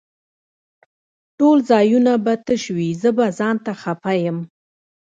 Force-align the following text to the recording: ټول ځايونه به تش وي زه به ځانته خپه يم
ټول 1.37 1.57
ځايونه 1.69 2.13
به 2.23 2.33
تش 2.45 2.63
وي 2.75 2.89
زه 3.01 3.09
به 3.17 3.25
ځانته 3.39 3.71
خپه 3.81 4.11
يم 4.23 4.37